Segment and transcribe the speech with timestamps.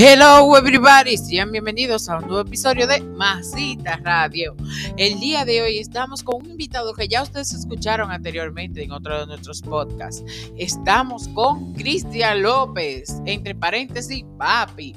[0.00, 4.54] Hello everybody, sean bienvenidos a un nuevo episodio de Masita Radio.
[4.96, 9.18] El día de hoy estamos con un invitado que ya ustedes escucharon anteriormente en otro
[9.18, 10.22] de nuestros podcasts.
[10.56, 14.94] Estamos con Cristian López, entre paréntesis, papi.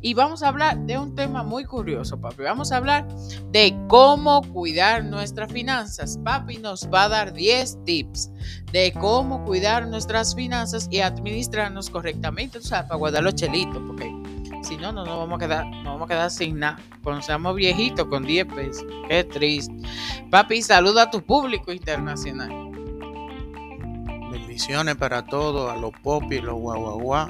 [0.00, 2.42] Y vamos a hablar de un tema muy curioso, papi.
[2.42, 3.06] Vamos a hablar
[3.52, 6.18] de cómo cuidar nuestras finanzas.
[6.24, 8.32] Papi nos va a dar 10 tips
[8.72, 14.12] de cómo cuidar nuestras finanzas y administrarnos correctamente, o sea, para guardar los chelitos, porque
[14.62, 16.78] si no, no nos vamos a quedar, no vamos a quedar sin nada.
[17.02, 18.86] Cuando seamos viejitos con 10 pesos.
[19.08, 19.74] Qué triste.
[20.30, 22.50] Papi, saluda a tu público internacional.
[24.30, 27.28] Bendiciones para todos, a los popis, los guaguaguá,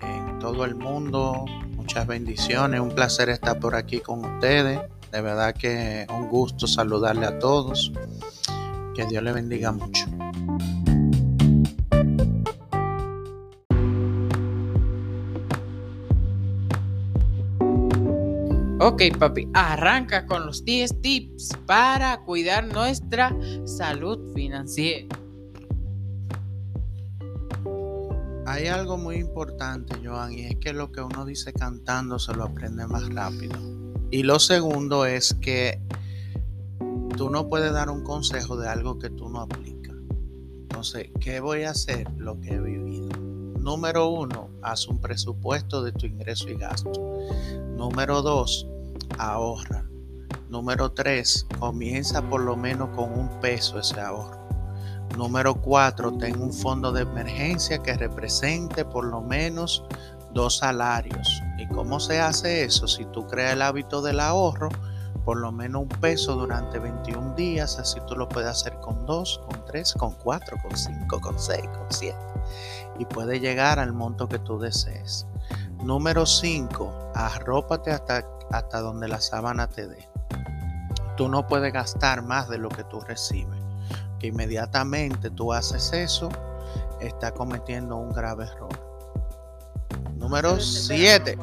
[0.00, 1.44] en todo el mundo.
[1.76, 4.80] Muchas bendiciones, un placer estar por aquí con ustedes.
[5.12, 7.92] De verdad que un gusto saludarle a todos.
[8.94, 10.05] Que Dios le bendiga mucho.
[18.88, 25.08] Ok, papi, arranca con los 10 tips para cuidar nuestra salud financiera.
[28.46, 32.44] Hay algo muy importante, Joan, y es que lo que uno dice cantando se lo
[32.44, 33.58] aprende más rápido.
[34.12, 35.80] Y lo segundo es que
[37.16, 39.96] tú no puedes dar un consejo de algo que tú no aplicas.
[40.60, 42.08] Entonces, ¿qué voy a hacer?
[42.18, 43.08] Lo que he vivido.
[43.58, 46.92] Número uno, haz un presupuesto de tu ingreso y gasto.
[47.76, 48.68] Número dos,
[49.18, 49.84] ahorra.
[50.48, 54.46] Número tres, comienza por lo menos con un peso ese ahorro.
[55.16, 59.84] Número cuatro, ten un fondo de emergencia que represente por lo menos
[60.34, 61.42] dos salarios.
[61.58, 62.86] ¿Y cómo se hace eso?
[62.86, 64.68] Si tú creas el hábito del ahorro,
[65.24, 69.40] por lo menos un peso durante 21 días, así tú lo puedes hacer con dos,
[69.48, 72.18] con tres, con cuatro, con cinco, con seis, con siete.
[72.98, 75.26] Y puedes llegar al monto que tú desees.
[75.82, 77.12] Número 5.
[77.14, 80.08] Arrópate hasta, hasta donde la sábana te dé.
[81.16, 83.60] Tú no puedes gastar más de lo que tú recibes.
[84.18, 86.28] Que inmediatamente tú haces eso,
[87.00, 88.68] estás cometiendo un grave error.
[90.16, 91.38] Número 7.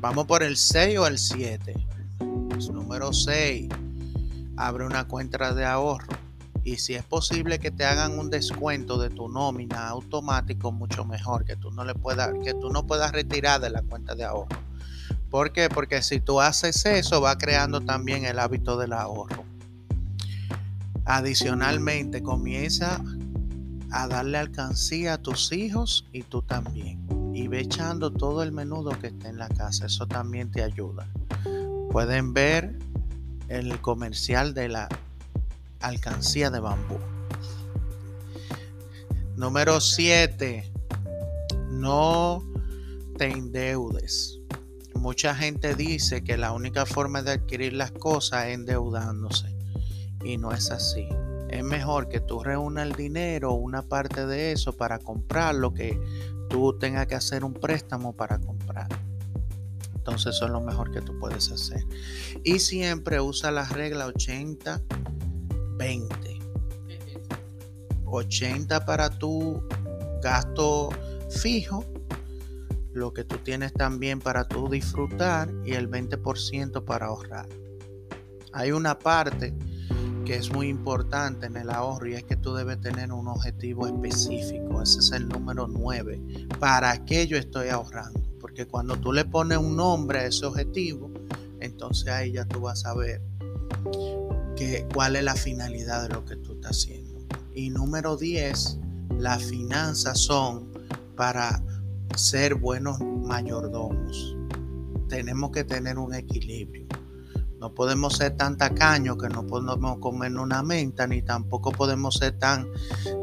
[0.00, 1.74] Vamos por el 6 o el 7.
[2.72, 3.68] Número 6.
[4.56, 6.25] Abre una cuenta de ahorro.
[6.66, 11.44] Y si es posible que te hagan un descuento de tu nómina automático, mucho mejor,
[11.44, 14.58] que tú no le puedas, que tú no puedas retirar de la cuenta de ahorro.
[15.30, 15.68] ¿Por qué?
[15.68, 19.44] Porque si tú haces eso, va creando también el hábito del ahorro.
[21.04, 23.00] Adicionalmente, comienza
[23.92, 27.06] a darle alcancía a tus hijos y tú también.
[27.32, 29.86] Y ve echando todo el menudo que esté en la casa.
[29.86, 31.06] Eso también te ayuda.
[31.92, 32.76] Pueden ver
[33.46, 34.88] el comercial de la
[35.80, 36.98] alcancía de bambú.
[39.36, 40.72] Número 7.
[41.70, 42.42] No
[43.18, 44.40] te endeudes.
[44.94, 49.54] Mucha gente dice que la única forma de adquirir las cosas es endeudándose.
[50.24, 51.06] Y no es así.
[51.50, 56.00] Es mejor que tú reúnas el dinero, una parte de eso, para comprar lo que
[56.48, 58.88] tú tengas que hacer un préstamo para comprar.
[59.94, 61.84] Entonces eso es lo mejor que tú puedes hacer.
[62.42, 64.80] Y siempre usa la regla 80
[65.76, 66.38] 20.
[68.04, 69.62] 80 para tu
[70.22, 70.88] gasto
[71.30, 71.84] fijo,
[72.92, 77.48] lo que tú tienes también para tu disfrutar y el 20% para ahorrar.
[78.52, 79.54] Hay una parte
[80.24, 83.86] que es muy importante en el ahorro y es que tú debes tener un objetivo
[83.86, 84.82] específico.
[84.82, 86.48] Ese es el número 9.
[86.58, 88.20] ¿Para qué yo estoy ahorrando?
[88.40, 91.12] Porque cuando tú le pones un nombre a ese objetivo,
[91.60, 93.20] entonces ahí ya tú vas a ver
[94.56, 97.20] que, cuál es la finalidad de lo que tú estás haciendo.
[97.54, 98.78] Y número 10,
[99.18, 100.72] las finanzas son
[101.16, 101.62] para
[102.16, 104.36] ser buenos mayordomos.
[105.08, 106.86] Tenemos que tener un equilibrio.
[107.58, 112.38] No podemos ser tan tacaños que no podemos comer una menta, ni tampoco podemos ser
[112.38, 112.68] tan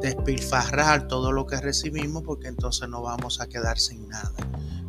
[0.00, 4.32] despilfarrar todo lo que recibimos, porque entonces no vamos a quedar sin nada.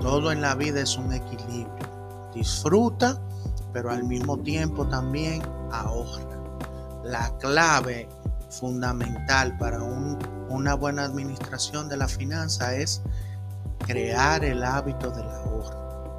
[0.00, 2.30] Todo en la vida es un equilibrio.
[2.34, 3.20] Disfruta,
[3.76, 6.24] pero al mismo tiempo también ahorra.
[7.04, 8.08] La clave
[8.48, 13.02] fundamental para una buena administración de la finanza es
[13.86, 16.18] crear el hábito del ahorro.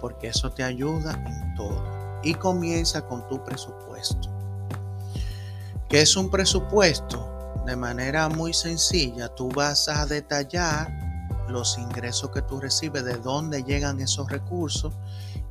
[0.00, 1.80] Porque eso te ayuda en todo.
[2.24, 4.28] Y comienza con tu presupuesto.
[5.88, 7.54] ¿Qué es un presupuesto?
[7.66, 10.90] De manera muy sencilla, tú vas a detallar
[11.48, 14.92] los ingresos que tú recibes, de dónde llegan esos recursos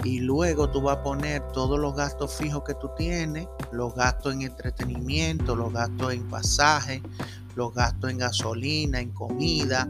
[0.04, 4.34] y luego tú vas a poner todos los gastos fijos que tú tienes, los gastos
[4.34, 7.02] en entretenimiento, los gastos en pasaje,
[7.56, 9.88] los gastos en gasolina, en comida,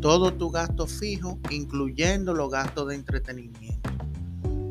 [0.00, 3.90] todo tu gasto fijo, incluyendo los gastos de entretenimiento.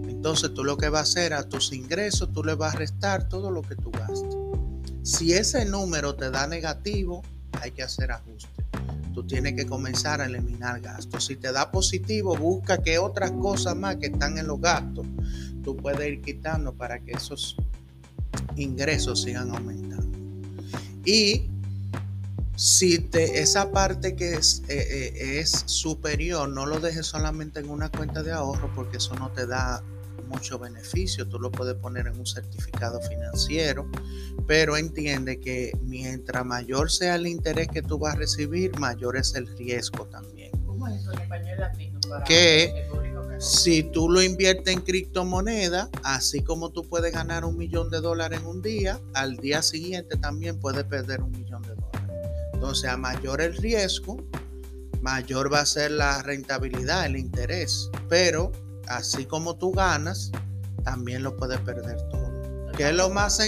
[0.08, 3.28] Entonces tú lo que vas a hacer a tus ingresos, tú le vas a restar
[3.30, 4.36] todo lo que tú gastas.
[5.04, 7.24] Si ese número te da negativo,
[7.62, 8.69] hay que hacer ajustes.
[9.14, 11.26] Tú tienes que comenzar a eliminar gastos.
[11.26, 15.06] Si te da positivo, busca que otras cosas más que están en los gastos,
[15.64, 17.56] tú puedes ir quitando para que esos
[18.56, 20.18] ingresos sigan aumentando.
[21.06, 21.50] Y
[22.56, 27.70] si te, esa parte que es, eh, eh, es superior, no lo dejes solamente en
[27.70, 29.82] una cuenta de ahorro porque eso no te da
[30.22, 31.28] mucho beneficio.
[31.28, 33.90] Tú lo puedes poner en un certificado financiero,
[34.48, 39.36] pero entiende que mientras mayor sea el interés que tú vas a recibir, mayor es
[39.36, 40.52] el riesgo también.
[40.66, 42.00] ¿Cómo es eso en español latino?
[42.26, 42.88] que
[43.40, 48.40] si tú lo inviertes en criptomoneda, así como tú puedes ganar un millón de dólares
[48.42, 52.00] en un día, al día siguiente también puedes perder un millón de dólares.
[52.54, 54.18] Entonces, a mayor el riesgo,
[55.02, 57.90] mayor va a ser la rentabilidad, el interés.
[58.10, 58.52] Pero
[58.90, 60.32] así como tú ganas,
[60.84, 62.72] también lo puedes perder todo.
[62.76, 63.40] ¿Qué es lo más,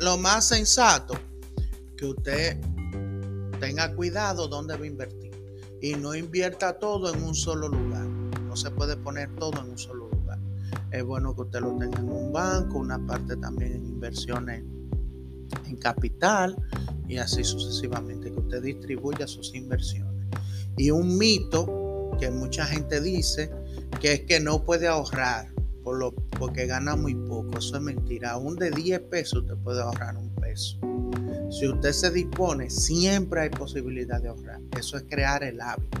[0.00, 1.14] lo más sensato?
[1.96, 2.60] Que usted
[3.60, 5.32] tenga cuidado dónde va a invertir.
[5.80, 8.04] Y no invierta todo en un solo lugar.
[8.04, 10.38] No se puede poner todo en un solo lugar.
[10.90, 14.64] Es bueno que usted lo tenga en un banco, una parte también en inversiones
[15.66, 16.56] en capital
[17.08, 20.26] y así sucesivamente, que usted distribuya sus inversiones.
[20.76, 23.50] Y un mito que mucha gente dice
[24.00, 25.48] que es que no puede ahorrar
[25.82, 27.58] por lo, porque gana muy poco.
[27.58, 28.32] Eso es mentira.
[28.32, 30.78] Aún de 10 pesos usted puede ahorrar un peso.
[31.50, 34.60] Si usted se dispone, siempre hay posibilidad de ahorrar.
[34.78, 35.98] Eso es crear el hábito.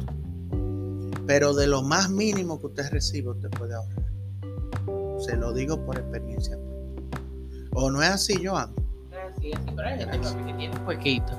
[1.26, 4.12] Pero de lo más mínimo que usted recibe, usted puede ahorrar.
[5.20, 6.58] Se lo digo por experiencia.
[7.72, 8.74] ¿O no es así, Joan?
[9.40, 11.32] que tiene un puequito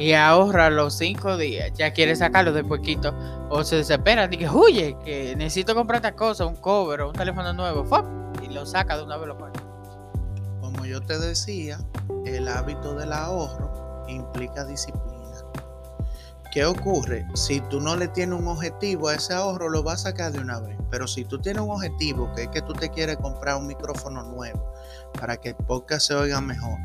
[0.00, 3.14] y ahorra los cinco días, ya quiere sacarlo de puequito
[3.50, 7.52] o se desespera, dice, huye, que necesito comprar esta cosa, un cover o un teléfono
[7.52, 7.84] nuevo,
[8.42, 9.36] y lo saca de una vez lo.
[10.60, 11.78] Como yo te decía,
[12.24, 15.20] el hábito del ahorro implica disciplina.
[16.52, 17.26] ¿Qué ocurre?
[17.34, 20.40] Si tú no le tienes un objetivo a ese ahorro, lo vas a sacar de
[20.40, 20.76] una vez.
[20.90, 24.24] Pero si tú tienes un objetivo, que es que tú te quieres comprar un micrófono
[24.24, 24.72] nuevo
[25.20, 26.76] para que el podcast se oiga mejor,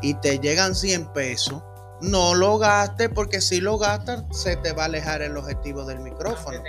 [0.00, 1.62] y te llegan 100 pesos,
[2.02, 6.00] no lo gastes porque si lo gastas se te va a alejar el objetivo del
[6.00, 6.62] micrófono.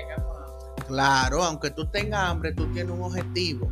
[0.88, 3.72] Claro, aunque tú tengas hambre, tú tienes un objetivo.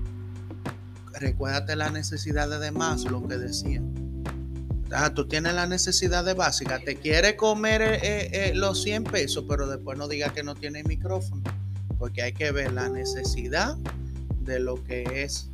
[1.14, 3.82] Recuérdate la necesidad de demás, lo que decía.
[4.92, 6.80] Ah, tú tienes la necesidad de básica.
[6.80, 10.56] Te quiere comer eh, eh, eh, los 100 pesos, pero después no diga que no
[10.56, 11.44] tiene micrófono.
[12.00, 13.78] Porque hay que ver la necesidad
[14.40, 15.50] de lo que es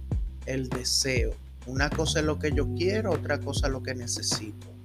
[0.46, 1.34] el deseo.
[1.66, 4.77] Una cosa es lo que yo quiero, otra cosa es lo que necesito.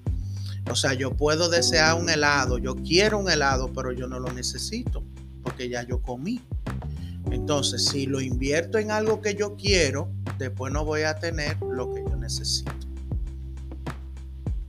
[0.71, 4.33] O sea, yo puedo desear un helado, yo quiero un helado, pero yo no lo
[4.33, 5.05] necesito
[5.43, 6.41] porque ya yo comí.
[7.31, 11.93] Entonces, si lo invierto en algo que yo quiero, después no voy a tener lo
[11.93, 12.73] que yo necesito.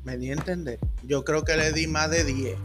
[0.04, 0.80] Me di a entender.
[1.04, 2.58] Yo creo que le di más de 10.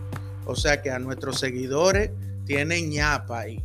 [0.46, 2.10] O sea que a nuestros seguidores
[2.46, 3.62] tienen ñapa ahí.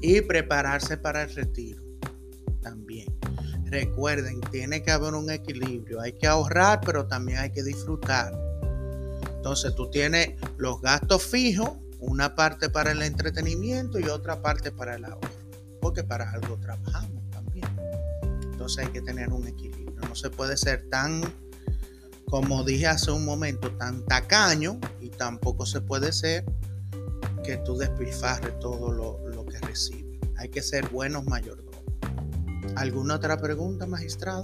[0.00, 1.87] Y prepararse para el retiro.
[3.70, 6.00] Recuerden, tiene que haber un equilibrio.
[6.00, 8.32] Hay que ahorrar, pero también hay que disfrutar.
[9.36, 14.96] Entonces tú tienes los gastos fijos, una parte para el entretenimiento y otra parte para
[14.96, 15.28] el ahorro.
[15.80, 17.68] Porque para algo trabajamos también.
[18.42, 20.00] Entonces hay que tener un equilibrio.
[20.08, 21.22] No se puede ser tan,
[22.26, 26.44] como dije hace un momento, tan tacaño y tampoco se puede ser
[27.44, 30.20] que tú despilfarres todo lo, que recibes.
[30.36, 31.67] Hay que ser buenos mayordomos.
[32.76, 34.42] ¿Alguna otra pregunta, magistrado?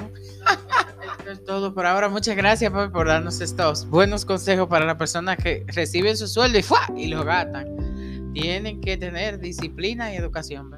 [1.19, 2.09] Esto es todo por ahora.
[2.09, 7.03] Muchas gracias por, darnos estos buenos consejos para las personas que reciben su sueldo y,
[7.03, 8.33] y lo gastan.
[8.33, 10.75] Tienen que tener disciplina y educación.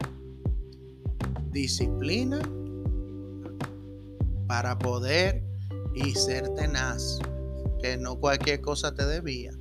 [1.50, 2.38] Disciplina
[4.46, 5.42] para poder
[5.94, 7.18] y ser tenaz,
[7.80, 9.52] que no cualquier cosa te debía,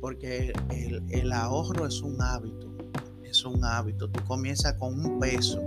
[0.00, 2.76] porque el, el ahorro es un hábito,
[3.24, 4.10] es un hábito.
[4.10, 5.62] Tú comienzas con un peso,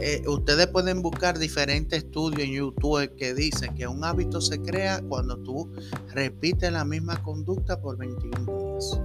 [0.00, 5.00] eh, ustedes pueden buscar diferentes estudios en YouTube que dicen que un hábito se crea
[5.08, 5.70] cuando tú
[6.14, 9.00] repites la misma conducta por 21 días.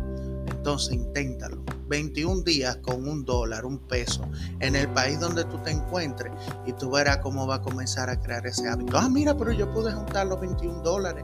[0.48, 1.64] Entonces inténtalo.
[1.88, 4.24] 21 días con un dólar, un peso,
[4.62, 6.32] en el país donde tú te encuentres
[6.66, 8.98] y tú verás cómo va a comenzar a crear ese hábito.
[8.98, 11.24] Ah, mira, pero yo pude juntar los 21 dólares,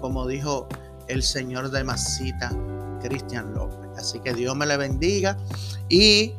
[0.00, 0.68] como dijo
[1.08, 2.50] el señor de Masita,
[3.02, 3.90] Cristian López.
[3.98, 5.36] Así que Dios me le bendiga
[5.88, 6.32] y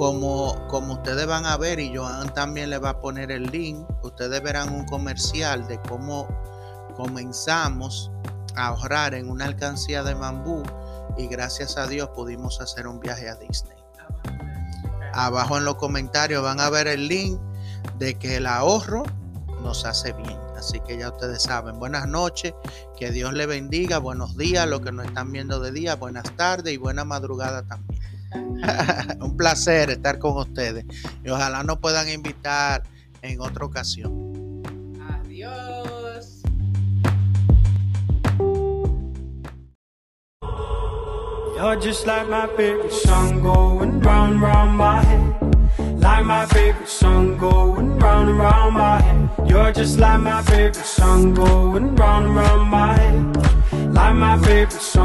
[0.00, 3.86] como, como ustedes van a ver y Joan también le va a poner el link,
[4.02, 6.26] ustedes verán un comercial de cómo
[6.96, 8.10] comenzamos
[8.56, 10.62] a ahorrar en una alcancía de bambú
[11.18, 13.76] y gracias a Dios pudimos hacer un viaje a Disney.
[15.12, 17.38] Abajo en los comentarios van a ver el link
[17.98, 19.02] de que el ahorro
[19.62, 20.38] nos hace bien.
[20.56, 21.78] Así que ya ustedes saben.
[21.78, 22.54] Buenas noches,
[22.98, 23.98] que Dios le bendiga.
[23.98, 25.96] Buenos días, los que nos están viendo de día.
[25.96, 27.89] Buenas tardes y buena madrugada también.
[29.20, 30.84] Un placer estar con ustedes.
[31.24, 32.82] Y ojalá nos puedan invitar
[33.22, 34.62] en otra ocasión.
[35.00, 36.42] Adiós.
[41.56, 45.34] You're just like my favorite song going round round my head.
[46.00, 49.28] Like my favorite song going round and round my head.
[49.46, 53.92] You're just like my favorite song going round and round my head.
[53.92, 55.00] Like my favorite song.